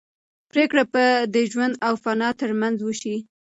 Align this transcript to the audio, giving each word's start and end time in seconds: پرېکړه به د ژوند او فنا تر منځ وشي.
پرېکړه 0.51 0.83
به 0.93 1.05
د 1.33 1.35
ژوند 1.51 1.73
او 1.87 1.93
فنا 2.03 2.29
تر 2.41 2.51
منځ 2.61 2.77
وشي. 2.81 3.15